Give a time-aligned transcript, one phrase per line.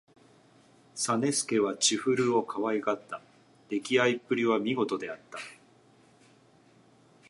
[0.95, 3.21] 実資は千古をかわいがった。
[3.69, 5.37] できあいっぷりは見事であった。